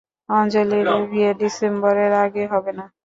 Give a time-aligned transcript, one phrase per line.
[0.31, 2.85] অঞ্জলির বিয়ে ডিসেম্বরের আগে হবে না।